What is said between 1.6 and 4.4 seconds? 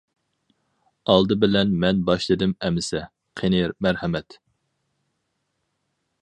مەن باشلىدىم ئەمىسە، قېنى مەرھەمەت!